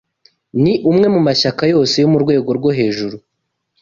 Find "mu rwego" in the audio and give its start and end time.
2.13-2.49